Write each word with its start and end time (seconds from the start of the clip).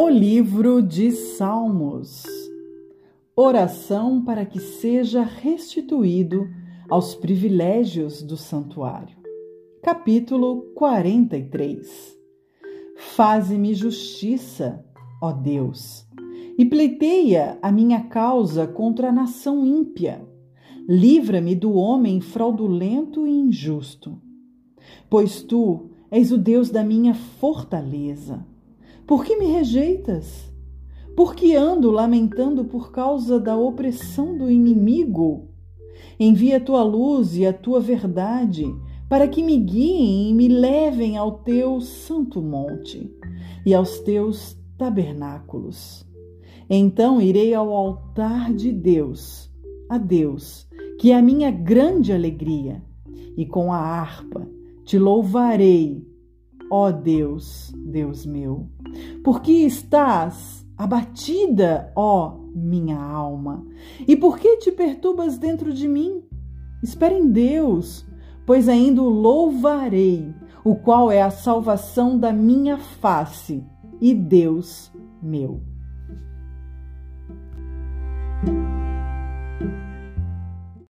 O 0.00 0.08
livro 0.08 0.80
de 0.80 1.10
Salmos. 1.10 2.22
Oração 3.34 4.24
para 4.24 4.46
que 4.46 4.60
seja 4.60 5.24
restituído 5.24 6.48
aos 6.88 7.16
privilégios 7.16 8.22
do 8.22 8.36
santuário. 8.36 9.16
Capítulo 9.82 10.72
43. 10.76 12.16
Faze-me 12.96 13.74
justiça, 13.74 14.84
ó 15.20 15.32
Deus, 15.32 16.06
e 16.56 16.64
pleiteia 16.64 17.58
a 17.60 17.72
minha 17.72 18.04
causa 18.04 18.68
contra 18.68 19.08
a 19.08 19.12
nação 19.12 19.66
ímpia. 19.66 20.24
Livra-me 20.88 21.56
do 21.56 21.72
homem 21.72 22.20
fraudulento 22.20 23.26
e 23.26 23.30
injusto. 23.30 24.16
Pois 25.10 25.42
tu 25.42 25.90
és 26.08 26.30
o 26.30 26.38
Deus 26.38 26.70
da 26.70 26.84
minha 26.84 27.14
fortaleza 27.14 28.46
por 29.08 29.24
que 29.24 29.36
me 29.36 29.46
rejeitas? 29.46 30.52
Por 31.16 31.34
que 31.34 31.56
ando 31.56 31.90
lamentando 31.90 32.66
por 32.66 32.92
causa 32.92 33.40
da 33.40 33.56
opressão 33.56 34.36
do 34.36 34.50
inimigo? 34.50 35.48
Envia 36.20 36.58
a 36.58 36.60
tua 36.60 36.82
luz 36.82 37.34
e 37.34 37.46
a 37.46 37.52
tua 37.54 37.80
verdade 37.80 38.66
para 39.08 39.26
que 39.26 39.42
me 39.42 39.56
guiem 39.56 40.28
e 40.28 40.34
me 40.34 40.46
levem 40.46 41.16
ao 41.16 41.38
teu 41.38 41.80
santo 41.80 42.42
monte 42.42 43.10
e 43.64 43.72
aos 43.72 43.98
teus 44.00 44.54
tabernáculos. 44.76 46.06
Então 46.68 47.18
irei 47.18 47.54
ao 47.54 47.72
altar 47.72 48.52
de 48.52 48.70
Deus, 48.70 49.50
a 49.88 49.96
Deus, 49.96 50.68
que 51.00 51.12
é 51.12 51.16
a 51.16 51.22
minha 51.22 51.50
grande 51.50 52.12
alegria, 52.12 52.84
e 53.38 53.46
com 53.46 53.72
a 53.72 53.78
harpa 53.78 54.46
te 54.84 54.98
louvarei, 54.98 56.06
ó 56.70 56.90
Deus, 56.90 57.72
Deus 57.76 58.26
meu. 58.26 58.68
Por 59.22 59.40
que 59.40 59.64
estás 59.64 60.66
abatida, 60.76 61.92
ó 61.96 62.36
minha 62.54 63.00
alma? 63.00 63.66
E 64.06 64.16
por 64.16 64.38
que 64.38 64.56
te 64.58 64.72
perturbas 64.72 65.38
dentro 65.38 65.72
de 65.72 65.88
mim? 65.88 66.22
Espera 66.82 67.14
em 67.14 67.30
Deus, 67.30 68.06
pois 68.46 68.68
ainda 68.68 69.02
o 69.02 69.08
louvarei, 69.08 70.32
o 70.64 70.76
qual 70.76 71.10
é 71.10 71.22
a 71.22 71.30
salvação 71.30 72.18
da 72.18 72.32
minha 72.32 72.78
face 72.78 73.64
e 74.00 74.14
Deus 74.14 74.92
meu. 75.20 75.60